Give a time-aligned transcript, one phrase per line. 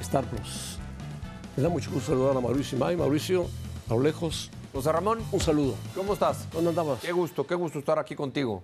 [0.00, 0.78] Star Plus.
[1.56, 2.96] Me da mucho gusto saludar a Mauricio Imay.
[2.96, 3.46] Mauricio,
[3.88, 5.74] a lo lejos, José Ramón, un saludo.
[5.94, 6.48] ¿cómo estás?
[6.52, 7.00] ¿Dónde andabas?
[7.00, 8.62] Qué gusto, qué gusto estar aquí contigo.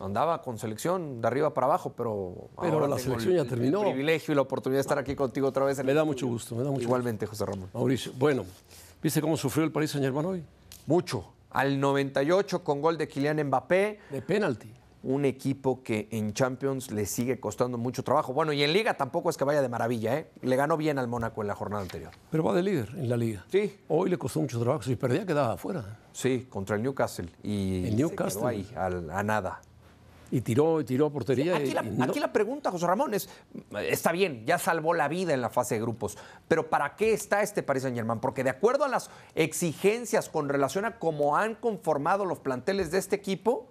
[0.00, 2.48] Andaba con selección de arriba para abajo, pero.
[2.60, 3.82] Pero ahora la tengo selección ya terminó.
[3.82, 5.78] El privilegio y la oportunidad de estar aquí contigo otra vez.
[5.78, 7.68] en Me da mucho gusto, me da mucho Igualmente, José Ramón.
[7.74, 8.44] Mauricio, bueno,
[9.02, 10.44] ¿viste cómo sufrió el Paris Saint Germain hoy?
[10.86, 11.24] Mucho.
[11.50, 13.98] Al 98 con gol de Kylian Mbappé.
[14.10, 14.72] De penalti.
[15.04, 18.32] Un equipo que en Champions le sigue costando mucho trabajo.
[18.32, 20.28] Bueno, y en Liga tampoco es que vaya de maravilla, ¿eh?
[20.42, 22.10] Le ganó bien al Mónaco en la jornada anterior.
[22.30, 23.44] Pero va de líder en la liga.
[23.50, 23.78] Sí.
[23.88, 24.82] Hoy le costó mucho trabajo.
[24.82, 25.98] Si perdía, quedaba afuera.
[26.12, 27.28] Sí, contra el Newcastle.
[27.44, 28.40] Y El se Newcastle.
[28.40, 29.60] quedó ahí, al- a nada.
[30.32, 31.56] Y tiró, y tiró a portería.
[31.56, 33.30] Aquí y- la, y no- aquí la pregunta, José Ramón, es,
[33.88, 37.40] está bien, ya salvó la vida en la fase de grupos, pero ¿para qué está
[37.40, 38.18] este Paris Saint Germain?
[38.20, 42.98] Porque de acuerdo a las exigencias con relación a cómo han conformado los planteles de
[42.98, 43.68] este equipo,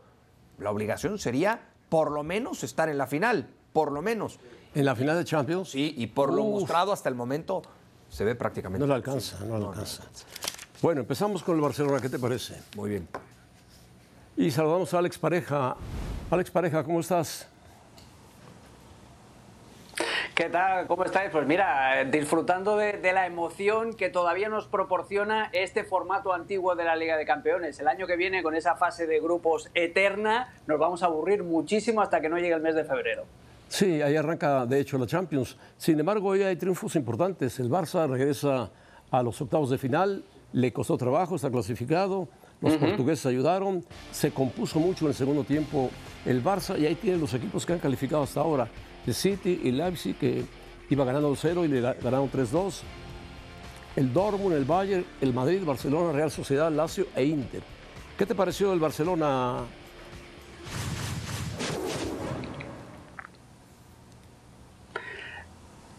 [0.59, 4.39] la obligación sería por lo menos estar en la final, por lo menos.
[4.75, 5.69] En la final de Champions.
[5.69, 7.61] Sí, y por lo mostrado hasta el momento
[8.09, 8.79] se ve prácticamente.
[8.79, 10.03] No le alcanza, no le alcanza.
[10.81, 11.99] Bueno, empezamos con el Barcelona.
[11.99, 12.61] ¿Qué te parece?
[12.75, 13.07] Muy bien.
[14.35, 15.75] Y saludamos a Alex Pareja.
[16.29, 17.47] Alex Pareja, ¿cómo estás?
[20.37, 20.85] ¿Qué tal?
[20.85, 21.31] ¿Cómo estáis?
[21.31, 26.75] Pues mira, eh, disfrutando de, de la emoción que todavía nos proporciona este formato antiguo
[26.75, 27.79] de la Liga de Campeones.
[27.79, 32.03] El año que viene, con esa fase de grupos eterna, nos vamos a aburrir muchísimo
[32.03, 33.23] hasta que no llegue el mes de febrero.
[33.67, 35.57] Sí, ahí arranca de hecho la Champions.
[35.75, 37.59] Sin embargo, hoy hay triunfos importantes.
[37.59, 38.69] El Barça regresa
[39.09, 42.27] a los octavos de final, le costó trabajo, está clasificado.
[42.61, 45.91] Los portugueses ayudaron, se compuso mucho en el segundo tiempo
[46.25, 48.67] el Barça y ahí tienen los equipos que han calificado hasta ahora.
[49.05, 50.43] El City y el Leipzig que
[50.89, 52.81] iba ganando 0 y le ga- ganaron 3-2.
[53.95, 57.61] El Dortmund, el Bayern, el Madrid, Barcelona, Real Sociedad, Lazio e Inter.
[58.17, 59.59] ¿Qué te pareció el Barcelona,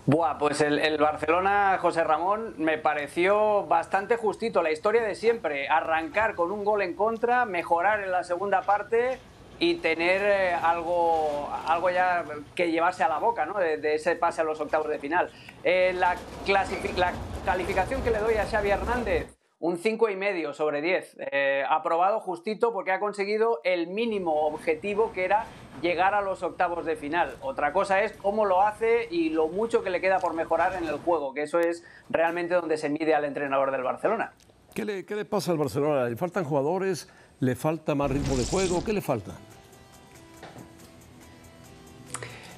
[0.08, 4.62] Buah, pues el, el Barcelona, José Ramón, me pareció bastante justito.
[4.62, 9.18] La historia de siempre, arrancar con un gol en contra, mejorar en la segunda parte
[9.58, 12.24] y tener eh, algo, algo ya
[12.54, 13.58] que llevarse a la boca, ¿no?
[13.58, 15.30] De, ese pase a los octavos de final.
[15.62, 17.12] Eh, la, la
[17.44, 21.16] calificación que le doy a Xavi Hernández, un 5,5 sobre 10.
[21.32, 25.44] Eh, aprobado justito porque ha conseguido el mínimo objetivo que era
[25.80, 27.36] llegar a los octavos de final.
[27.40, 30.88] Otra cosa es cómo lo hace y lo mucho que le queda por mejorar en
[30.88, 34.32] el juego, que eso es realmente donde se mide al entrenador del Barcelona.
[34.74, 36.04] ¿Qué le, qué le pasa al Barcelona?
[36.08, 37.08] ¿Le faltan jugadores?
[37.40, 38.84] ¿Le falta más ritmo de juego?
[38.84, 39.32] ¿Qué le falta?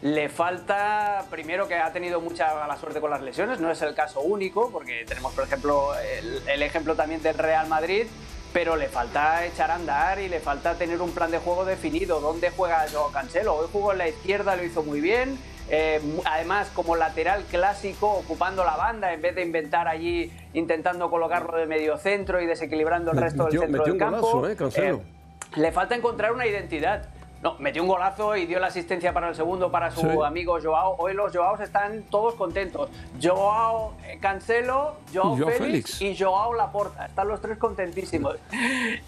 [0.03, 3.95] Le falta, primero, que ha tenido mucha mala suerte con las lesiones, no es el
[3.95, 8.07] caso único, porque tenemos, por ejemplo, el, el ejemplo también del Real Madrid,
[8.53, 12.21] pero le falta echar a andar y le falta tener un plan de juego definido.
[12.21, 13.55] ¿Dónde juega Joao Cancelo?
[13.55, 15.39] Hoy jugó en la izquierda, lo hizo muy bien.
[15.73, 21.57] eh, además, como lateral clásico, ocupando la banda, en vez de inventar allí, intentando colocarlo
[21.57, 24.33] de medio centro y desequilibrando el resto Metió- del centro metió del un campo.
[24.33, 24.97] golazo, ¿eh, Cancelo?
[24.97, 27.09] Eh, le falta encontrar una identidad.
[27.43, 30.07] No, metió un golazo y dio la asistencia para el segundo para su Sí.
[30.27, 30.97] amigo Joao.
[30.99, 32.91] Hoy los Joaos están todos contentos.
[33.23, 36.03] Joao eh, Cancelo, Joao, Y Joao Félix, Félix.
[36.03, 37.07] y Joao Laporta.
[37.07, 38.37] Están los tres contentísimos.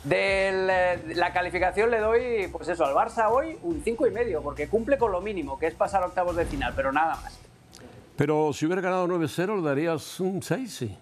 [0.04, 4.66] De la calificación le doy, pues eso, al Barça hoy un cinco y medio, porque
[4.68, 7.38] cumple con lo mínimo, que es pasar octavos de final, pero nada más.
[8.16, 10.98] Pero si hubiera ganado 9-0, le darías un 6, sí.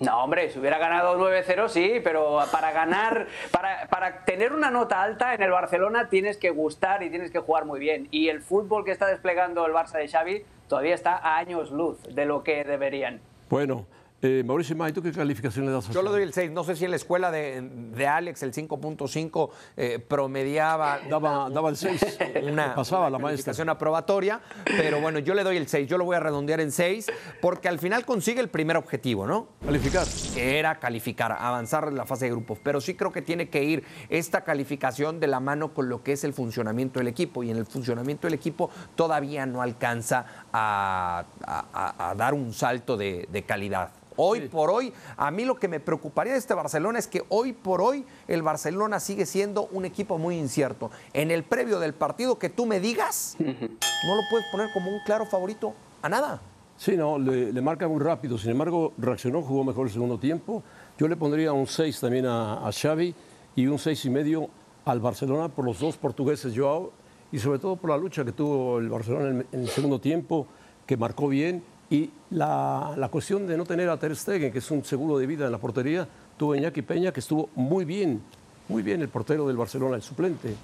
[0.00, 5.02] No, hombre, si hubiera ganado 9-0 sí, pero para ganar, para, para tener una nota
[5.02, 8.06] alta en el Barcelona tienes que gustar y tienes que jugar muy bien.
[8.12, 12.00] Y el fútbol que está desplegando el Barça de Xavi todavía está a años luz
[12.14, 13.20] de lo que deberían.
[13.50, 13.86] Bueno,
[14.20, 16.50] Eh, Mauricio May, ¿tú qué calificación le das a Yo le doy el 6.
[16.50, 21.68] No sé si en la escuela de, de Alex el 5.5 eh, promediaba Daba, daba
[21.70, 22.18] el 6.
[22.42, 23.28] una, Pasaba una la maestra.
[23.52, 25.86] calificación aprobatoria, pero bueno, yo le doy el 6.
[25.88, 27.06] Yo lo voy a redondear en 6
[27.40, 29.50] porque al final consigue el primer objetivo, ¿no?
[29.64, 30.04] Calificar.
[30.34, 32.58] que era calificar, avanzar en la fase de grupos.
[32.60, 36.10] Pero sí creo que tiene que ir esta calificación de la mano con lo que
[36.14, 37.44] es el funcionamiento del equipo.
[37.44, 42.52] Y en el funcionamiento del equipo todavía no alcanza a, a- a- a dar un
[42.52, 43.90] salto de, de calidad.
[44.20, 47.52] Hoy por hoy, a mí lo que me preocuparía de este Barcelona es que hoy
[47.52, 50.90] por hoy el Barcelona sigue siendo un equipo muy incierto.
[51.12, 54.98] En el previo del partido que tú me digas, no lo puedes poner como un
[55.06, 55.72] claro favorito
[56.02, 56.42] a nada.
[56.76, 58.36] Sí, no, le, le marca muy rápido.
[58.38, 60.64] Sin embargo, reaccionó, jugó mejor el segundo tiempo.
[60.98, 63.14] Yo le pondría un 6 también a, a Xavi
[63.54, 64.50] y un 6 y medio
[64.84, 66.90] al Barcelona por los dos portugueses, Joao,
[67.30, 70.48] y sobre todo por la lucha que tuvo el Barcelona en, en el segundo tiempo,
[70.86, 74.70] que marcó bien, y la, la cuestión de no tener a Ter Stegen, que es
[74.70, 76.06] un seguro de vida en la portería,
[76.36, 78.20] tuvo Iñaki Peña, que estuvo muy bien,
[78.68, 80.54] muy bien el portero del Barcelona, el suplente.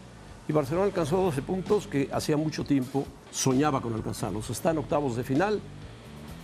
[0.47, 4.51] Y Barcelona alcanzó 12 puntos que hacía mucho tiempo soñaba con alcanzarlos.
[4.51, 5.61] Está en octavos de final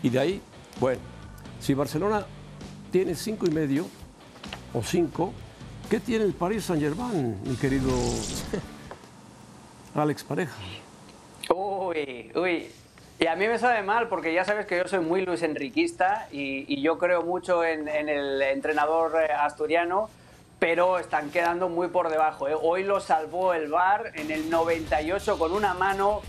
[0.02, 0.40] y de ahí,
[0.80, 1.00] bueno,
[1.60, 2.24] si Barcelona
[2.90, 3.86] tiene cinco y medio
[4.72, 5.32] o cinco,
[5.90, 7.90] ¿qué tiene el Paris Saint Germain, mi querido
[9.94, 10.54] Alex Pareja?
[11.54, 12.79] Uy, uy.
[13.22, 16.26] Y a mí me sabe mal porque ya sabes que yo soy muy Luis Enriquista
[16.32, 20.08] y, y yo creo mucho en, en el entrenador eh, asturiano,
[20.58, 22.48] pero están quedando muy por debajo.
[22.48, 22.54] ¿eh?
[22.58, 26.22] Hoy lo salvó el VAR en el 98 con una mano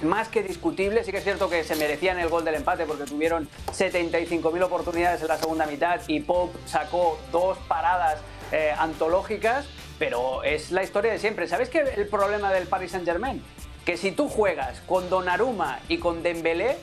[0.00, 1.04] más que discutible.
[1.04, 5.20] Sí que es cierto que se merecían el gol del empate porque tuvieron 75.000 oportunidades
[5.20, 8.18] en la segunda mitad y Pope sacó dos paradas
[8.50, 9.66] eh, antológicas,
[9.98, 11.46] pero es la historia de siempre.
[11.48, 13.42] ¿Sabes qué el problema del Paris Saint-Germain?
[13.90, 16.76] Que si tú juegas con Donnarumma y con Dembélé,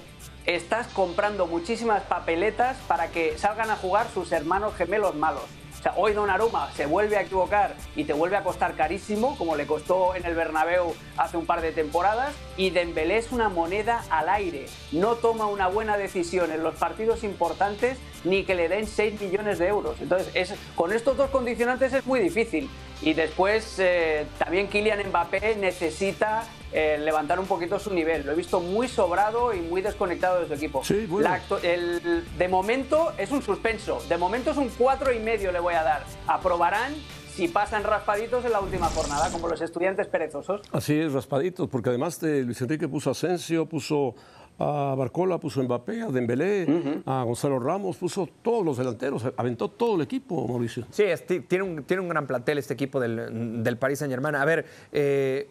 [0.46, 5.46] estás comprando muchísimas papeletas para que salgan a jugar sus hermanos gemelos malos.
[5.80, 9.56] O sea, hoy Donnarumma se vuelve a equivocar y te vuelve a costar carísimo, como
[9.56, 14.04] le costó en el Bernabéu hace un par de temporadas, y Dembélé es una moneda
[14.10, 14.66] al aire.
[14.92, 19.60] No toma una buena decisión en los partidos importantes ni que le den 6 millones
[19.60, 19.96] de euros.
[20.02, 22.70] Entonces, es, con estos dos condicionantes es muy difícil.
[23.02, 28.26] Y después eh, también Kylian Mbappé necesita eh, levantar un poquito su nivel.
[28.26, 30.84] Lo he visto muy sobrado y muy desconectado de su equipo.
[30.84, 31.30] Sí, bueno.
[31.64, 34.02] El- de momento es un suspenso.
[34.10, 36.04] De momento es un cuatro y medio le voy a dar.
[36.26, 36.94] Aprobarán
[37.36, 40.62] si pasan raspaditos en la última jornada, como los estudiantes perezosos.
[40.72, 44.16] Así es, raspaditos, porque además de Luis Enrique puso Asensio, puso
[44.60, 49.70] a Barcola, puso a Mbappé, a Dembélé, a Gonzalo Ramos, puso todos los delanteros, aventó
[49.70, 50.86] todo el equipo, Mauricio.
[50.90, 54.36] Sí, es- tiene, un, tiene un gran plantel este equipo del, del Paris Saint Germain.
[54.36, 55.50] A ver, eh,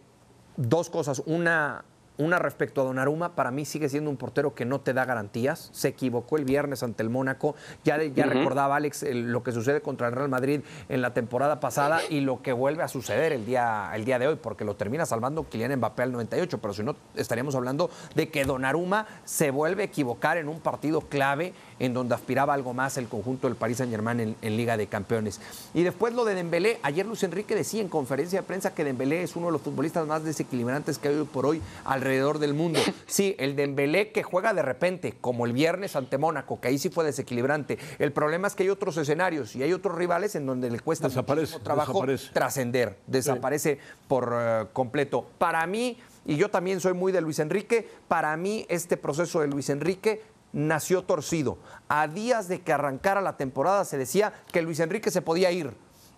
[0.57, 1.23] dos cosas.
[1.25, 1.85] Una,
[2.17, 5.69] una respecto a Donnarumma, para mí sigue siendo un portero que no te da garantías.
[5.71, 7.55] Se equivocó el viernes ante el Mónaco.
[7.83, 11.59] Ya, ya recordaba Alex el- lo que sucede contra el Real Madrid en la temporada
[11.59, 14.75] pasada y lo que vuelve a suceder el día, el día de hoy, porque lo
[14.75, 16.57] termina salvando Kylian Mbappé al 98.
[16.59, 21.01] Pero si no, estaríamos hablando de que Donnarumma se vuelve a equivocar en un partido
[21.01, 24.77] clave en donde aspiraba algo más el conjunto del Paris Saint Germain en, en Liga
[24.77, 25.39] de Campeones.
[25.73, 29.23] Y después lo de Dembélé, ayer Luis Enrique decía en conferencia de prensa que Dembélé
[29.23, 32.79] es uno de los futbolistas más desequilibrantes que hay hoy por hoy alrededor del mundo.
[33.07, 36.89] Sí, el Dembélé que juega de repente, como el viernes ante Mónaco, que ahí sí
[36.89, 37.77] fue desequilibrante.
[37.99, 41.07] El problema es que hay otros escenarios y hay otros rivales en donde le cuesta
[41.07, 45.25] muchísimo trabajo trascender, desaparece por eh, completo.
[45.37, 49.47] Para mí, y yo también soy muy de Luis Enrique, para mí este proceso de
[49.47, 50.21] Luis Enrique
[50.57, 51.59] nació torcido.
[51.87, 55.71] A días de que arrancara la temporada se decía que Luis Enrique se podía ir.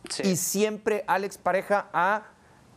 [0.09, 0.23] Sí.
[0.25, 2.23] Y siempre Alex Pareja ha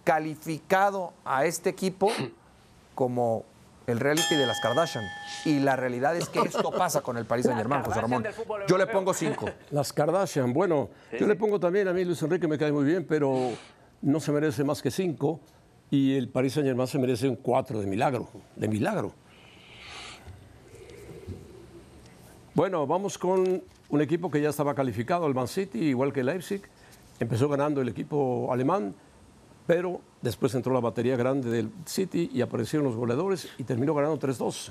[0.03, 2.11] calificado a este equipo
[2.97, 3.45] como
[3.87, 5.05] el reality de las Kardashian.
[5.45, 8.25] Y la realidad es que esto pasa con el Paris Saint Germain, José Ramón.
[8.67, 9.49] Yo le pongo cinco.
[9.71, 13.07] Las Kardashian, bueno, yo le pongo también a mí Luis Enrique me cae muy bien,
[13.09, 13.53] pero
[14.01, 15.41] no se merece más que cinco
[15.91, 19.15] y el Paris Saint Germain se merece un cuatro de milagro, de milagro.
[22.55, 26.63] Bueno, vamos con un equipo que ya estaba calificado, el Man City, igual que Leipzig.
[27.19, 28.95] Empezó ganando el equipo alemán,
[29.67, 34.19] pero después entró la batería grande del City y aparecieron los goleadores y terminó ganando
[34.19, 34.71] 3-2.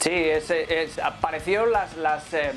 [0.00, 2.52] Sí, es, es- aparecieron las, las em,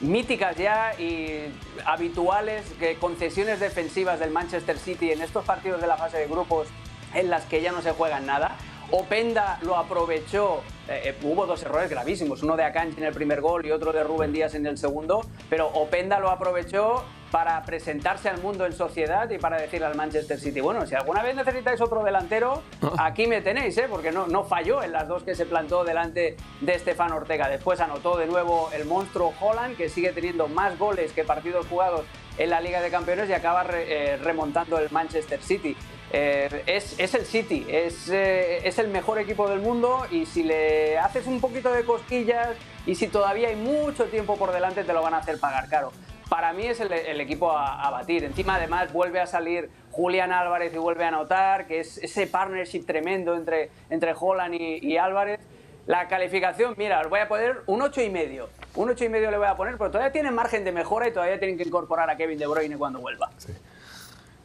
[0.00, 1.52] míticas ya y
[1.84, 6.68] habituales que concesiones defensivas del Manchester City en estos partidos de la fase de grupos
[7.14, 8.56] en las que ya no se juega nada.
[8.90, 13.66] Openda lo aprovechó eh, hubo dos errores gravísimos, uno de Akanji en el primer gol
[13.66, 18.40] y otro de Rubén Díaz en el segundo, pero Openda lo aprovechó para presentarse al
[18.40, 22.02] mundo en sociedad y para decirle al Manchester City, bueno, si alguna vez necesitáis otro
[22.02, 22.62] delantero,
[22.98, 23.86] aquí me tenéis, ¿eh?
[23.90, 27.50] porque no, no falló en las dos que se plantó delante de Estefan Ortega.
[27.50, 32.06] Después anotó de nuevo el monstruo Holland, que sigue teniendo más goles que partidos jugados
[32.38, 35.76] en la Liga de Campeones y acaba eh, remontando el Manchester City.
[36.10, 40.98] Eh, es, el City, es, eh, es, el mejor equipo del mundo y si le
[40.98, 45.02] haces un poquito de cosquillas y si todavía hay mucho tiempo por delante te lo
[45.02, 45.92] van a hacer pagar caro.
[46.30, 48.24] Para mí es el, equipo a, batir.
[48.24, 52.84] Encima además vuelve a salir Julián Álvarez y vuelve a anotar, que es ese partnership
[52.84, 55.40] tremendo entre, entre Holland y, Álvarez.
[55.86, 58.50] La calificación, mira, os voy a poner un 8 y medio.
[58.74, 61.12] Un 8 y medio le voy a poner, pero todavía tienen margen de mejora y
[61.12, 63.30] todavía tienen que incorporar a Kevin De Bruyne cuando vuelva.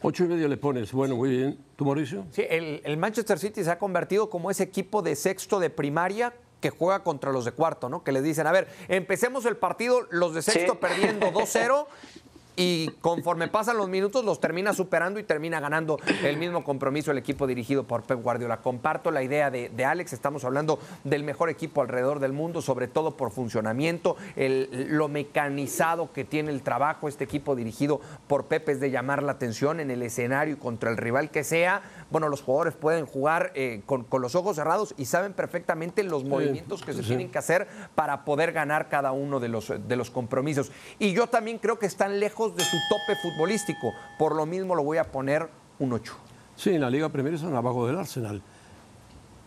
[0.05, 0.91] Ocho y medio le pones.
[0.91, 1.57] Bueno, muy bien.
[1.77, 2.25] ¿Tú, Mauricio?
[2.31, 6.69] Sí, el, Manchester City se ha convertido como ese equipo de sexto de primaria que
[6.69, 8.03] juega contra los de cuarto, ¿no?
[8.03, 11.87] Que les dicen, a ver, empecemos el partido, los de sexto perdiendo 2-0
[12.55, 17.17] y conforme pasan los minutos los termina superando y termina ganando el mismo compromiso el
[17.17, 18.57] equipo dirigido por Pep Guardiola.
[18.57, 23.17] Comparto la idea de, Alex, estamos hablando del mejor equipo alrededor del mundo, sobre todo
[23.17, 28.91] por funcionamiento, lo mecanizado que tiene el trabajo, este equipo dirigido por Pep es de
[28.91, 31.81] llamar la atención en el escenario contra el rival que sea.
[32.13, 36.83] Bueno, los jugadores pueden jugar eh, con, los ojos cerrados y saben perfectamente los movimientos
[36.83, 40.71] que se tienen que hacer para poder ganar cada uno de los, de los compromisos.
[40.99, 43.93] Y yo también creo que están lejos de su tope futbolístico.
[44.19, 46.13] Por lo mismo lo voy a poner un 8.
[46.55, 48.43] Sí, en la Liga Premier son abajo del Arsenal.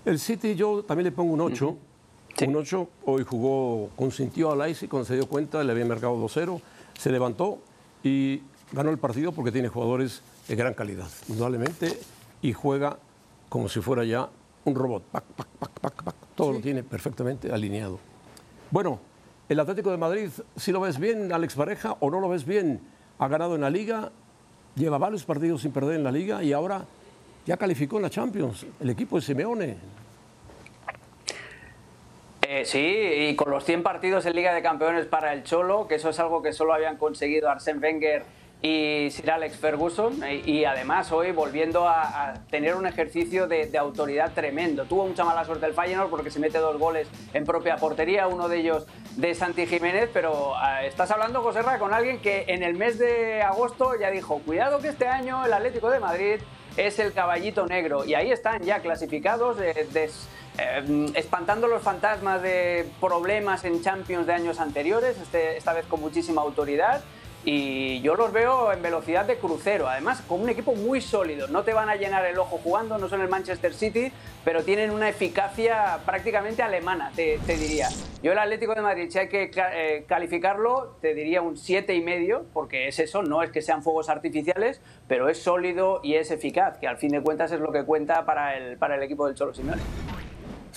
[0.04, 1.76] El City yo también le pongo un 8.
[2.48, 6.60] Un 8, hoy jugó, consintió a Leipzig cuando se dio cuenta, le había marcado 2-0,
[6.98, 7.60] se levantó
[8.02, 8.42] y
[8.72, 11.96] ganó el partido porque tiene jugadores de gran calidad, indudablemente,
[12.42, 12.98] y juega
[13.48, 14.28] como si fuera ya
[14.64, 15.02] un robot.
[16.34, 17.98] Todo lo tiene perfectamente alineado.
[18.70, 18.98] Bueno,
[19.48, 22.80] el Atlético de Madrid, si lo ves bien, Alex Pareja, o no lo ves bien,
[23.18, 24.10] ha ganado en la Liga,
[24.74, 26.84] lleva varios partidos sin perder en la Liga y ahora
[27.46, 28.66] ya calificó en la Champions.
[28.80, 29.76] El equipo de Simeone.
[32.48, 35.96] Eh, sí, y con los 100 partidos en Liga de Campeones para el Cholo, que
[35.96, 38.24] eso es algo que solo habían conseguido Arsène Wenger
[38.62, 44.84] y Sir Alex Ferguson y además hoy volviendo a, tener un ejercicio de, autoridad tremendo.
[44.84, 48.48] Tuvo mucha mala suerte el Feyenoord porque se mete dos goles en propia portería, uno
[48.48, 48.86] de ellos
[49.16, 52.98] de Santi Jiménez, pero ah, estás hablando, José Ra, con alguien que en el mes
[52.98, 56.40] de agosto ya dijo, cuidado que este año el Atlético de Madrid
[56.76, 60.10] es el caballito negro y ahí están ya clasificados, eh,
[61.14, 66.42] espantando los fantasmas de problemas en Champions de años anteriores, este, esta vez con muchísima
[66.42, 67.02] autoridad
[67.48, 71.46] y yo los veo en velocidad de crucero, además con un equipo muy sólido.
[71.46, 74.10] No te van a llenar el ojo jugando, no son el Manchester City,
[74.44, 77.88] pero tienen una eficacia prácticamente alemana, te, diría.
[78.20, 82.02] Yo el Atlético de Madrid, si hay que eh, calificarlo, te diría un siete y
[82.02, 86.32] medio, porque es eso, no es que sean fuegos artificiales, pero es sólido y es
[86.32, 89.24] eficaz, que al fin de cuentas es lo que cuenta para el, para el equipo
[89.24, 89.82] del Cholo Simeone.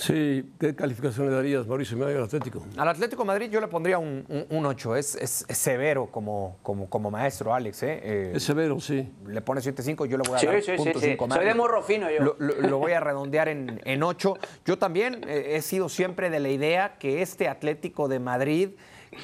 [0.00, 2.64] Sí, ¿qué calificación le darías, Mauricio, al Atlético?
[2.78, 4.96] Al Atlético Madrid yo le pondría un, 8.
[4.96, 7.82] Es, severo como, como, como maestro, Alex.
[7.82, 8.00] ¿eh?
[8.02, 9.12] eh es severo, sí.
[9.26, 12.10] Le pone 7.5, yo le voy a dar sí, sí, sí, Soy de morro fino
[12.10, 12.34] yo.
[12.38, 14.38] Lo, voy a redondear en, en 8.
[14.64, 18.70] Yo también eh, he sido siempre de la idea que este Atlético de Madrid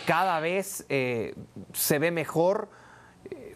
[0.07, 1.35] cada vez eh,
[1.73, 2.69] se ve mejor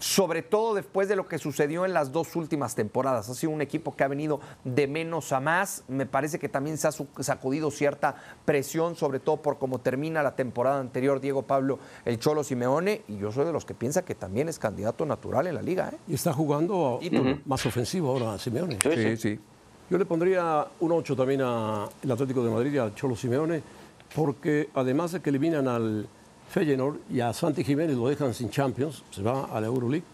[0.00, 3.28] sobre todo después de lo que sucedió en las dos últimas temporadas.
[3.28, 5.84] Ha sido un equipo que ha venido de menos a más.
[5.88, 8.16] Me parece que también se ha sacudido cierta
[8.46, 13.02] presión, sobre todo por cómo termina la temporada anterior Diego Pablo el Cholo Simeone.
[13.08, 15.90] Y yo soy de los que piensa que también es candidato natural en la liga.
[15.92, 15.98] ¿eh?
[16.08, 16.98] Y está jugando
[17.44, 18.78] más ofensivo ahora Simeone.
[18.82, 19.40] Sí, sí,
[19.90, 23.62] Yo le pondría un 8 también al Atlético de Madrid y al Cholo Simeone,
[24.14, 26.08] porque además de que eliminan al
[26.50, 30.04] Feyenoord y a Santi Jiménez lo dejan sin Champions, se va a la Euroleague.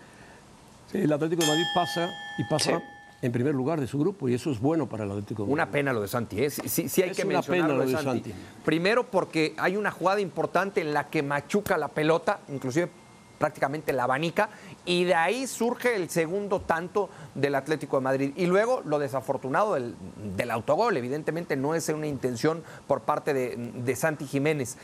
[0.93, 2.83] El Atlético de Madrid pasa y pasa
[3.23, 5.53] en primer lugar de su grupo y eso es bueno para el Atlético de Madrid.
[5.55, 6.51] Una pena lo de Santi, ¿eh?
[6.51, 8.33] sí, sí, hay que una pena lo de Santi.
[8.65, 12.91] Primero porque hay una jugada importante en la que machuca la pelota, inclusive
[13.39, 14.51] prácticamente la abanica,
[14.85, 18.33] y de ahí surge el segundo tanto del Atlético de Madrid.
[18.37, 19.95] Y luego lo desafortunado del,
[20.37, 24.77] del autogol, evidentemente no es una intención por parte de, de Santi Jiménez.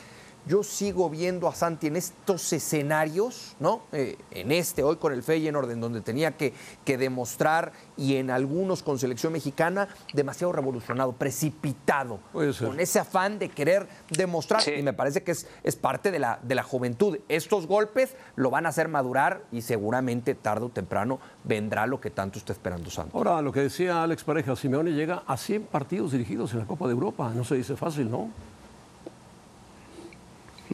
[0.47, 3.83] Yo sigo viendo a Santi en estos escenarios, ¿no?
[3.93, 6.53] Eh, en este, hoy con el Feyenoord, en donde tenía que,
[6.85, 13.49] que, demostrar, y en algunos con selección mexicana, demasiado revolucionado, precipitado, con ese afán de
[13.49, 17.19] querer demostrar, y me parece que es, es parte de la, de la juventud.
[17.29, 22.11] Estos golpes lo van a hacer madurar y seguramente tarde o temprano vendrá lo que
[22.11, 23.15] tanto está esperando Santos.
[23.15, 26.87] Ahora, lo que decía Alex Pareja, Simeone llega a 100 partidos dirigidos en la Copa
[26.87, 28.31] de Europa, no se dice fácil, ¿no?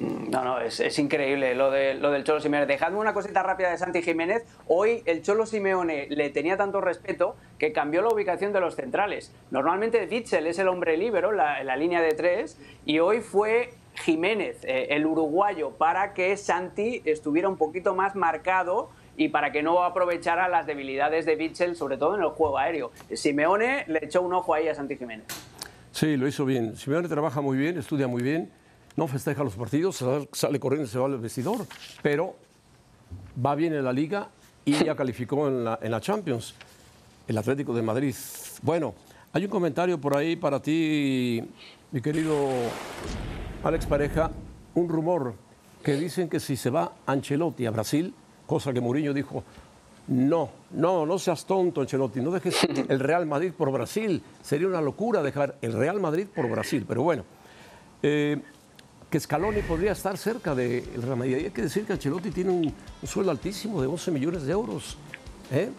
[0.00, 2.66] No, no, es, increíble lo, de, lo del Cholo Simeone.
[2.66, 4.44] Dejadme una cosita rápida de Santi Jiménez.
[4.66, 9.32] Hoy el Cholo Simeone le tenía tanto respeto que cambió la ubicación de los centrales.
[9.50, 14.58] Normalmente Witzel es el hombre libero, la, la línea de tres, y hoy fue Jiménez,
[14.62, 19.82] eh, el uruguayo, para que Santi estuviera un poquito más marcado y para que no
[19.82, 22.92] aprovechara las debilidades de Witzel, sobre todo en el juego aéreo.
[23.12, 25.26] Simeone le echó un ojo ahí a Santi Jiménez.
[25.90, 26.76] Sí, lo hizo bien.
[26.76, 28.52] Simeone trabaja muy bien, estudia muy bien
[28.98, 31.64] no festeja los partidos, sale corriendo, se va al vestidor,
[32.02, 32.34] pero
[33.44, 34.28] va bien en la liga
[34.64, 36.52] y ya calificó en la, en la Champions,
[37.28, 38.12] el Atlético de Madrid.
[38.60, 38.94] Bueno,
[39.32, 41.40] hay un comentario por ahí para ti,
[41.92, 42.48] mi querido
[43.62, 44.32] Alex Pareja,
[44.74, 45.34] un rumor
[45.80, 48.12] que dicen que si se va Ancelotti a Brasil,
[48.48, 49.44] cosa que Mourinho dijo,
[50.08, 54.20] no, no, no seas tonto, Ancelotti, no dejes el Real Madrid por Brasil.
[54.42, 57.22] Sería una locura dejar el Real Madrid por Brasil, pero bueno.
[58.02, 58.40] Eh,
[59.10, 61.34] que Scaloni podría estar cerca del de Real Madrid.
[61.36, 62.74] Hay que decir que Ancelotti tiene un,
[63.06, 64.98] sueldo altísimo de 11 millones de euros.
[65.50, 65.70] ¿eh?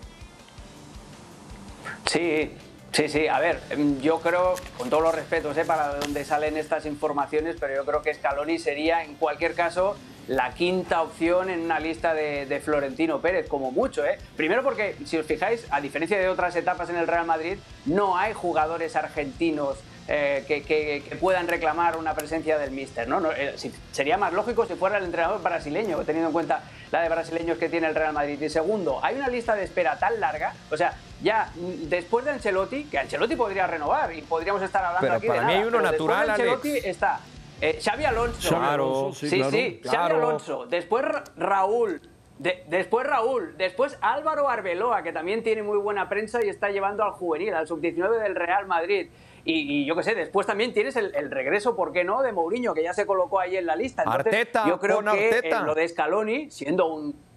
[2.08, 2.52] Sí,
[2.92, 3.28] sí, sí.
[3.28, 3.60] A ver,
[4.02, 5.66] yo creo, con todos los respetos ¿eh?
[5.66, 9.96] para dónde salen estas informaciones, pero yo creo que Scaloni sería, en cualquier caso,
[10.28, 14.06] la quinta opción en una lista de, de, Florentino Pérez, como mucho.
[14.06, 14.18] ¿eh?
[14.38, 18.18] Primero porque, si os fijáis, a diferencia de otras etapas en el Real Madrid, no
[18.18, 19.78] hay jugadores argentinos
[20.12, 23.08] eh, que, puedan reclamar una presencia del míster.
[23.08, 23.22] ¿no?
[23.32, 23.56] Eh,
[23.92, 27.70] sería más lógico si fuera el entrenador brasileño, teniendo en cuenta la de brasileños que
[27.70, 28.42] tiene el Real Madrid.
[28.42, 32.86] Y segundo, hay una lista de espera tan larga, o sea, ya después de Ancelotti,
[32.86, 36.26] que Ancelotti podría renovar y podríamos estar hablando aquí para de mí hay uno natural,
[36.26, 37.20] de Ancelotti está
[37.62, 38.50] eh, Xavi Alonso.
[38.50, 40.66] Claro, sí, sí, Xavi Alonso.
[40.66, 42.02] Después Raúl.
[42.40, 47.12] después Raúl, después Álvaro Arbeloa, que también tiene muy buena prensa y está llevando al
[47.12, 49.10] juvenil, al sub-19 del Real Madrid.
[49.46, 52.84] Y, yo qué sé, después también tienes el, regreso, ¿por qué no?, de Mourinho, que
[52.84, 54.04] ya se colocó ahí en la lista.
[54.04, 57.30] Arteta, yo creo que lo de Scaloni, siendo un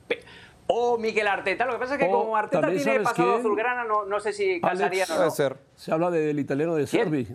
[0.66, 1.66] o Miguel Arteta.
[1.66, 5.04] Lo que pasa es que como Arteta tiene pasado azulgrana, no, no, sé si casaría
[5.10, 5.30] o no.
[5.30, 5.56] Ser.
[5.76, 7.28] Se habla del italiano de Servi.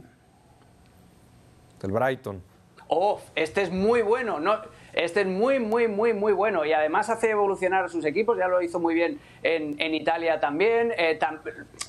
[1.82, 2.42] Del Brighton.
[2.88, 4.40] Oh, este es muy bueno.
[4.40, 4.60] No,
[4.94, 6.66] este es muy, muy, muy, muy bueno.
[6.66, 8.38] Y además hace evolucionar a sus equipos.
[8.38, 10.94] Ya lo hizo muy bien en, en Italia también.
[10.98, 11.20] Eh,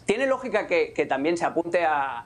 [0.04, 2.25] tiene lógica que, que también se apunte a,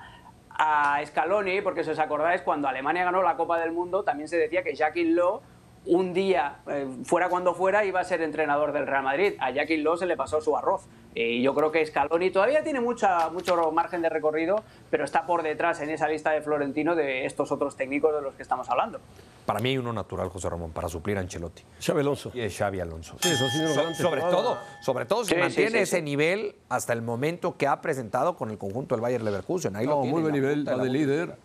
[0.64, 4.38] a Scaloni, porque si os acordáis, cuando Alemania ganó la Copa del Mundo, también se
[4.38, 5.42] decía que Jackie Lowe
[5.84, 9.34] un día, eh, fuera cuando fuera, iba a ser entrenador del Real Madrid.
[9.40, 10.82] A Jackie Lowe se le pasó su arroz.
[11.14, 15.42] Y yo creo que Scaloni todavía tiene mucha, mucho margen de recorrido, pero está por
[15.42, 18.98] detrás en esa lista de Florentino de estos otros técnicos de los que estamos hablando.
[19.44, 21.64] Para mí hay uno natural, José Ramón, para suplir a Ancelotti.
[21.80, 22.30] Xavi Alonso.
[22.33, 23.16] Y es Xavi Alonso.
[23.20, 23.46] Sí, eso
[23.94, 28.50] sobre todo, sobre todo si mantiene ese nivel hasta el momento que ha presentado con
[28.50, 29.76] el conjunto del Bayern Leverkusen.
[29.76, 31.37] Ahí no, muy buen nivel, va de líder,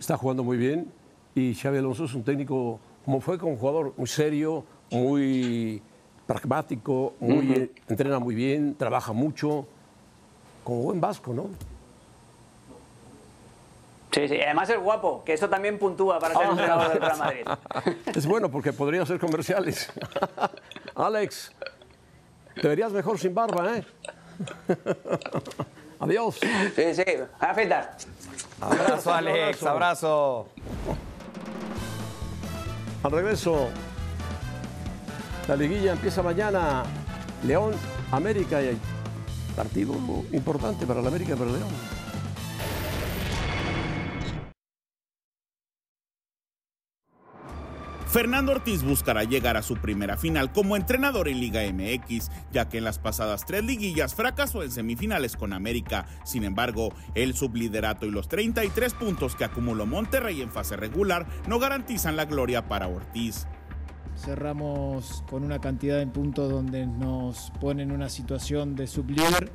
[0.00, 0.90] está jugando muy bien
[1.36, 5.80] y Xavi Alonso es un técnico, como fue como jugador, muy serio, muy
[6.26, 9.64] pragmático, muy, entrena muy bien, trabaja mucho,
[10.64, 11.48] como buen vasco, ¿no?
[14.10, 17.46] Sí, sí, además es guapo, que eso también puntúa para ser entrenador del Real Madrid.
[18.16, 19.92] Es bueno porque podría ser comerciales.
[20.96, 21.52] Alex,
[22.60, 23.84] te verías mejor sin barba, ¿eh?
[26.00, 26.40] Adiós.
[26.74, 27.04] Sí, sí,
[27.38, 27.96] a afeitar.
[28.60, 30.48] Abrazo, Alex, abrazo.
[33.06, 33.68] Al regreso,
[35.46, 36.82] la liguilla empieza mañana.
[37.46, 37.72] León,
[38.10, 38.76] América y
[39.54, 39.94] partido
[40.32, 41.95] importante para la América para León.
[48.06, 52.78] Fernando Ortiz buscará llegar a su primera final como entrenador en Liga MX, ya que
[52.78, 56.06] en las pasadas tres liguillas fracasó en semifinales con América.
[56.24, 61.58] Sin embargo, el subliderato y los 33 puntos que acumuló Monterrey en fase regular no
[61.58, 63.46] garantizan la gloria para Ortiz.
[64.16, 69.52] Cerramos con una cantidad de puntos donde nos pone en una situación de sublíder.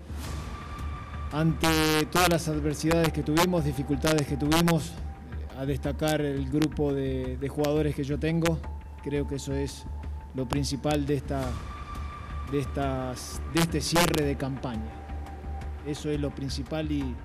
[1.32, 4.92] Ante todas las adversidades que tuvimos, dificultades que tuvimos,
[5.62, 8.58] a destacar el grupo de, jugadores que yo tengo.
[9.04, 9.86] Creo que eso es
[10.34, 11.44] lo principal de, esta,
[12.52, 14.92] de, estas, de este cierre de campaña.
[15.86, 17.16] Eso es lo principal y,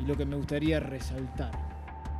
[0.00, 1.73] y lo que me gustaría resaltar.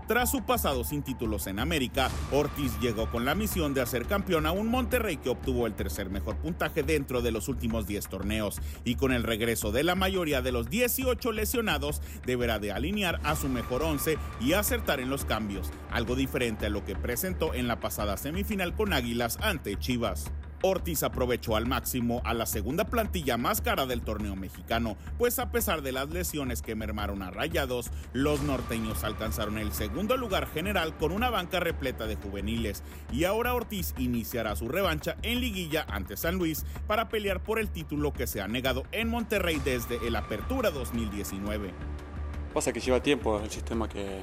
[0.07, 4.45] Tras su pasado sin títulos en América, Ortiz llegó con la misión de hacer campeón
[4.45, 8.61] a un Monterrey que obtuvo el tercer mejor puntaje dentro de los últimos 10 torneos
[8.85, 13.35] y con el regreso de la mayoría de los 18 lesionados deberá de alinear a
[13.35, 17.67] su mejor 11 y acertar en los cambios, algo diferente a lo que presentó en
[17.67, 20.31] la pasada semifinal con Águilas ante Chivas.
[20.67, 25.53] Ortiz aprovechó al máximo a la segunda plantilla más cara del torneo mexicano, pues a
[25.53, 30.97] pesar de las lesiones que mermaron a Rayados, los norteños alcanzaron el segundo lugar general
[30.97, 36.17] con una banca repleta de juveniles y ahora Ortiz iniciará su revancha en liguilla ante
[36.17, 40.17] San Luis para pelear por el título que se ha negado en Monterrey desde el
[40.17, 41.75] Apertura 2019.
[42.55, 44.23] Pasa que lleva tiempo el sistema que,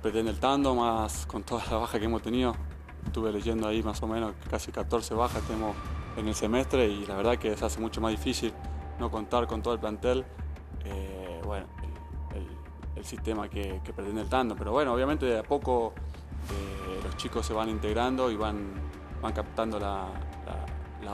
[0.00, 2.54] pretende el Tando, más con toda la baja que hemos tenido
[3.06, 5.74] estuve leyendo ahí más o menos casi 14 bajas tenemos
[6.16, 8.52] en el semestre y la verdad que se hace mucho más difícil
[8.98, 10.24] no contar con todo el plantel,
[10.84, 11.66] eh, bueno,
[12.94, 14.56] el, sistema que, pretende el Tando.
[14.56, 15.92] Pero bueno, obviamente de a poco
[16.50, 18.72] eh, los chicos se van integrando y van,
[19.22, 20.08] van captando la,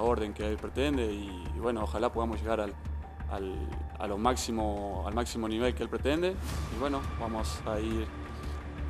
[0.00, 2.74] orden que él pretende y, bueno, ojalá podamos llegar al,
[3.98, 6.34] a lo máximo, al máximo nivel que él pretende
[6.74, 8.06] y bueno, vamos a ir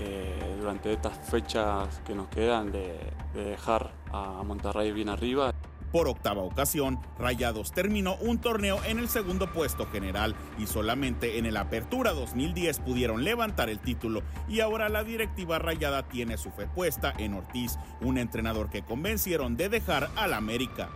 [0.05, 2.99] eh, durante estas fechas que nos quedan de,
[3.35, 5.53] dejar a Monterrey bien arriba.
[5.93, 11.45] Por octava ocasión, Rayados terminó un torneo en el segundo puesto general y solamente en
[11.45, 16.67] el Apertura 2010 pudieron levantar el título y ahora la directiva Rayada tiene su fe
[16.67, 20.89] puesta en Ortiz, un entrenador que convencieron de dejar al América.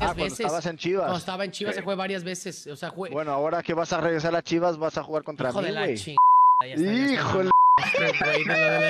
[0.00, 1.02] Ah, cuando estabas en Chivas.
[1.04, 2.66] Cuando estaba en Chivas se juega varias veces.
[2.66, 5.60] O sea, Bueno, ahora que vas a regresar a Chivas, vas a jugar contra hijo
[5.60, 5.96] mí, de la güey.
[5.96, 6.16] ching...
[6.64, 7.50] Hijo de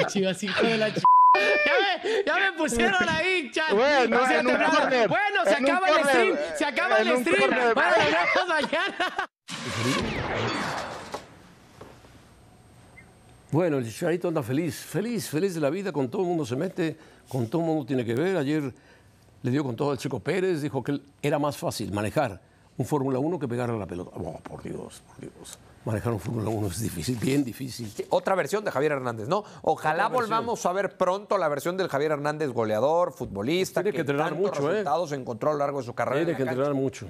[0.00, 1.02] las Chivas, hijo de la ching...
[1.36, 3.70] Ya me, ya me pusieron ahí, chat.
[3.72, 6.38] Bueno, O sea, en un corner, bueno, se en un acaba el corner, stream.
[6.56, 7.40] Se acaba el stream.
[7.40, 7.74] corner.
[7.74, 9.30] Bueno, nos vemos mañana.
[13.52, 16.56] Bueno, el Chicharito anda feliz, feliz, feliz de la vida, con todo el mundo se
[16.56, 16.96] mete,
[17.28, 18.36] con todo el mundo tiene que ver.
[18.36, 18.72] Ayer
[19.46, 22.40] le dio con todo al Chico Pérez, dijo que era más fácil manejar
[22.76, 24.10] un Fórmula 1 que pegarle a la pelota.
[24.16, 25.56] Oh, por Dios, por Dios.
[25.84, 27.88] Manejar un Fórmula 1 es difícil, bien difícil.
[28.10, 29.44] Otra versión de Javier Hernández, ¿no?
[29.62, 34.34] Ojalá volvamos a ver pronto la versión del Javier Hernández goleador, futbolista, Tiene que entrenar
[34.34, 34.72] mucho, ¿eh?
[34.72, 36.16] resultados encontró a lo largo de su carrera.
[36.16, 37.06] Tiene en que entrenar mucho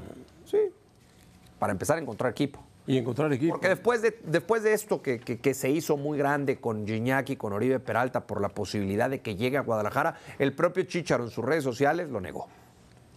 [1.59, 2.63] Para empezar a encontrar equipo.
[2.87, 3.55] Y encontrar equipo.
[3.55, 7.31] Porque después de, después de esto que, que- que se hizo muy grande con Gignac
[7.31, 11.25] y con Oribe Peralta por la posibilidad de que llegue a Guadalajara, el propio Chicharo
[11.25, 12.47] en sus redes sociales lo negó.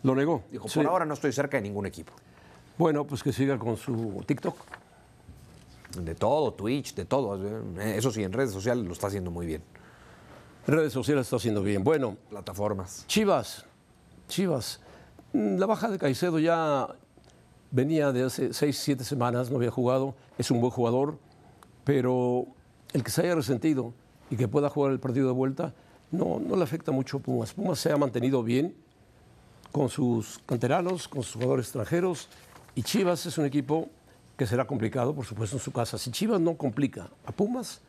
[0.03, 0.43] Lo negó.
[0.51, 0.79] Dijo, Sí.
[0.79, 2.13] por ahora no estoy cerca de ningún equipo.
[2.77, 4.55] Bueno, pues que siga con su TikTok.
[6.01, 7.38] De todo, Twitch, de todo.
[7.82, 9.62] Eso sí, en redes sociales lo está haciendo muy bien.
[10.67, 11.84] Redes sociales está haciendo bien.
[11.84, 13.05] Bueno, Plataformas.
[13.08, 13.65] Chivas,
[14.27, 14.79] Chivas.
[15.34, 16.88] Mm, La baja de Caicedo ya
[17.71, 21.17] venía de hace seis, siete semanas, no había jugado, es un buen jugador,
[21.84, 22.45] pero
[22.93, 23.93] el que se haya resentido
[24.29, 25.73] y que pueda jugar el partido de vuelta,
[26.12, 27.53] no, no le afecta mucho a Pumas.
[27.53, 28.75] Pumas se ha mantenido bien
[29.71, 32.29] con sus canteranos, con sus jugadores extranjeros,
[32.75, 33.89] y Chivas es un equipo
[34.38, 35.97] que será complicado, por supuesto, en su casa.
[35.97, 37.82] Si Chivas no complica a Pumas,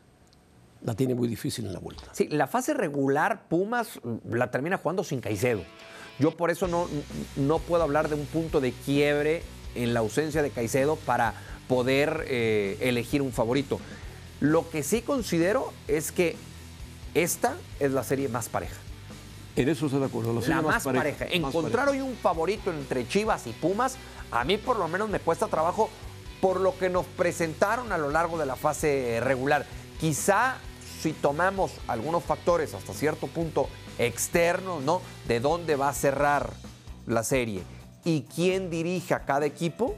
[0.83, 2.03] la tiene muy difícil en la vuelta.
[2.11, 5.61] Sí, la fase regular Pumas la termina jugando sin Caicedo.
[6.19, 6.87] Yo por eso no,
[7.35, 9.43] no puedo hablar de un punto de quiebre
[9.75, 11.33] en la ausencia de Caicedo para
[11.67, 13.79] poder eh, elegir un favorito.
[14.39, 16.35] Lo que sí considero es que
[17.13, 18.75] esta es la serie más pareja.
[19.55, 20.33] En eso estoy de acuerdo.
[20.33, 21.25] La serie más, pareja.
[21.25, 22.03] más Encontrar pareja.
[22.03, 23.97] hoy un favorito entre Chivas y Pumas,
[24.31, 25.89] a mí por lo menos me cuesta trabajo
[26.39, 29.65] por lo que nos presentaron a lo largo de la fase regular.
[29.99, 30.55] Quizá
[31.01, 35.01] si tomamos algunos factores hasta cierto punto externos, ¿no?
[35.27, 36.53] De dónde va a cerrar
[37.05, 37.63] la serie
[38.03, 39.95] y quién dirige a cada equipo,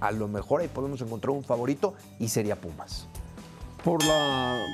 [0.00, 3.06] a lo mejor ahí podemos encontrar un favorito y sería Pumas.
[3.84, 4.64] Por, la, ¿El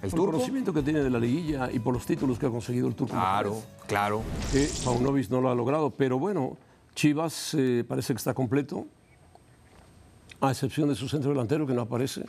[0.00, 0.32] por el turco?
[0.32, 3.14] conocimiento que tiene de la liguilla y por los títulos que ha conseguido el turco.
[3.14, 4.22] Claro, claro.
[4.52, 6.56] Que Paunovic no lo ha logrado, pero bueno,
[6.94, 8.86] Chivas eh, parece que está completo,
[10.40, 12.24] a excepción de su centro delantero que no aparece.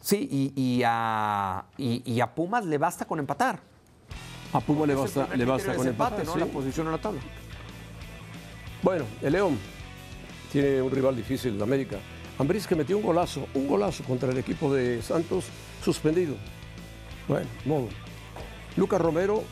[0.00, 3.60] Sí, y, y a, y- y a Pumas le basta con empatar.
[4.52, 6.26] A Puma le basta, le basta con desempate, empatar.
[6.26, 6.32] ¿no?
[6.34, 6.38] sí.
[6.40, 7.20] La posición en la tabla.
[8.82, 9.58] Bueno, el León
[10.50, 11.96] tiene un rival difícil, el América.
[12.38, 15.44] Ambriz que metió un golazo, un golazo contra el equipo de Santos,
[15.84, 16.34] suspendido.
[17.28, 17.88] Bueno, modo.
[18.76, 19.44] Lucas Romero,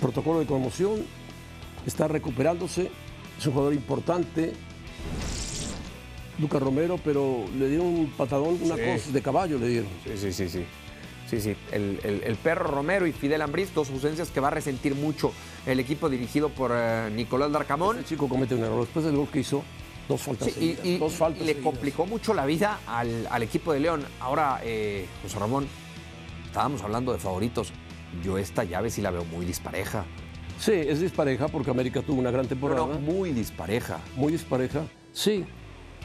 [0.00, 1.04] protocolo de conmoción,
[1.86, 2.90] está recuperándose,
[3.38, 4.52] es un jugador importante.
[6.38, 8.82] Lucas Romero, pero le dio un patadón, una Sí.
[8.94, 9.88] cosa de caballo le dieron.
[10.06, 10.64] Sí, sí, sí, sí.
[11.30, 11.54] Sí, sí.
[11.70, 15.32] El, el- el perro Romero y Fidel Ambriz, dos ausencias que va a resentir mucho
[15.64, 17.98] el equipo dirigido por eh, Nicolás Darcamón.
[17.98, 18.80] El chico comete un error.
[18.80, 19.62] Después del gol que hizo,
[20.08, 21.72] Dos faltas Sí, seguidas, y, y- dos faltas y le seguidas.
[21.72, 24.04] complicó mucho la vida al, al equipo de León.
[24.18, 25.68] Ahora, eh, José Ramón,
[26.46, 27.72] estábamos hablando de favoritos.
[28.24, 30.04] Yo esta llave sí la veo muy dispareja.
[30.58, 32.84] Sí, es dispareja porque América tuvo una gran temporada.
[32.86, 34.00] Pero muy dispareja.
[34.16, 34.82] Muy dispareja.
[35.12, 35.44] Sí,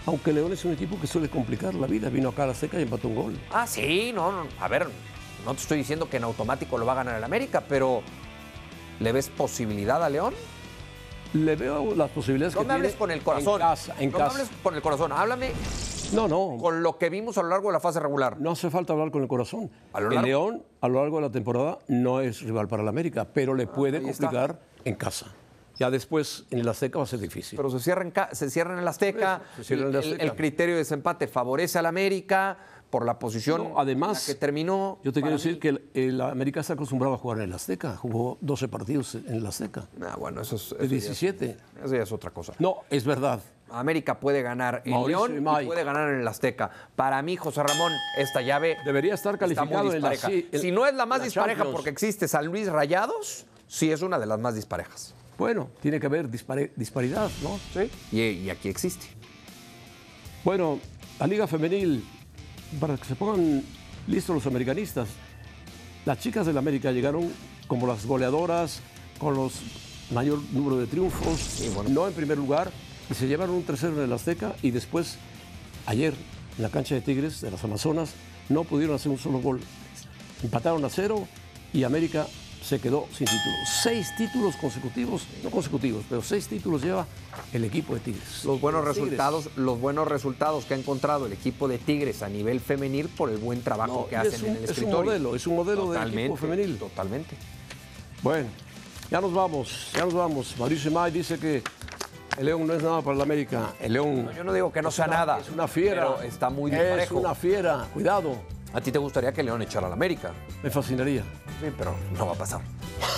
[0.06, 2.10] aunque León es un equipo que suele complicar la vida.
[2.10, 3.38] Vino acá a la seca y empató un gol.
[3.52, 4.48] Ah, sí, no, no.
[4.60, 4.88] A ver,
[5.46, 8.02] no te estoy diciendo que en automático lo va a ganar el América, pero
[9.00, 10.34] ¿le ves posibilidad a León?
[11.34, 13.62] Le veo las posibilidades No que me hables con el corazón.
[13.62, 14.34] En casa, en no casa.
[14.34, 15.12] me hables con el corazón.
[15.12, 15.52] Háblame
[16.14, 16.58] No, no.
[16.62, 18.40] con lo que vimos a lo largo de la fase regular.
[18.40, 19.70] No hace falta hablar con el corazón.
[19.92, 22.88] A lo el León, a lo largo de la temporada, no es rival para el
[22.90, 24.28] América, pero le puede ahí está.
[24.28, 25.28] complicar en casa.
[25.78, 27.58] Ya después, en el Azteca va a ser difícil.
[27.58, 29.42] Pero se cierra en, ca- se cierra en el Azteca.
[29.62, 30.24] Se el El- Azteca.
[30.24, 32.58] el criterio de desempate favorece al América
[32.90, 35.00] por la posición No, además, en la que terminó.
[35.04, 37.54] Yo te quiero decir mí- que el, el América está acostumbrado a jugar en el
[37.54, 37.98] Azteca.
[37.98, 39.86] Jugó 12 partidos en el Azteca.
[40.02, 40.62] Ah, bueno, eso es.
[40.68, 41.58] eso De ya es- 17.
[41.84, 42.54] Eso ya es otra cosa.
[42.60, 43.42] No, es verdad.
[43.72, 46.70] América puede ganar en Mauricio León y puede ganar en el Azteca.
[46.96, 50.86] Para mí, José Ramón, esta llave Debería estar calificado en la, sí, en si no
[50.86, 51.76] es la más la dispareja Champions.
[51.76, 55.16] porque existe San Luis Rayados, sí es una de las más disparejas.
[55.38, 57.60] Bueno, tiene que haber dispare- disparidad, ¿no?
[57.74, 57.90] Sí.
[58.16, 59.06] Y, y aquí existe.
[60.44, 60.80] Bueno,
[61.20, 62.04] la Liga Femenil,
[62.80, 63.64] para que se pongan
[64.08, 65.10] listos los americanistas,
[66.06, 67.32] las chicas del América llegaron
[67.68, 68.82] como las goleadoras,
[69.18, 69.54] con los
[70.12, 72.72] mayor número de triunfos, no en primer lugar,
[73.10, 75.18] y se llevaron un tercero en el Azteca y después,
[75.88, 76.14] ayer,
[76.58, 78.12] en la cancha de Tigres, de las Amazonas,
[78.50, 79.60] no pudieron hacer un solo gol.
[80.44, 81.28] Empataron a cero
[81.74, 82.28] y América
[82.66, 83.56] se quedó sin título.
[83.84, 87.06] Seis títulos consecutivos, no consecutivos, pero seis títulos lleva
[87.54, 88.44] el equipo de Tigres.
[88.44, 92.60] Los buenos resultados, los buenos resultados que ha encontrado el equipo de Tigres a nivel
[92.60, 95.04] femenil por el buen trabajo No, que hacen es un- en el es un escritorio.
[95.06, 96.78] modelo, es un modelo del Totalmente, equipo femenil.
[96.80, 97.36] Totalmente.
[98.24, 98.50] Bueno,
[99.12, 100.56] ya nos vamos, ya nos vamos.
[100.58, 101.62] Mauricio May dice que
[102.40, 103.74] el León no es nada para la América.
[103.80, 105.40] El León Yo no digo que no es sea una- nada.
[105.40, 106.08] Es una fiera.
[106.16, 107.20] Pero está muy Es disparejo.
[107.20, 107.88] una fiera.
[107.94, 108.55] Cuidado.
[108.76, 110.34] ¿A ti te gustaría que León echara al América?
[110.62, 111.24] Me fascinaría.
[111.62, 112.60] Sí, pero no va a pasar.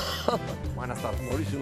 [0.76, 1.20] Buenas tardes.
[1.28, 1.60] Mauricio.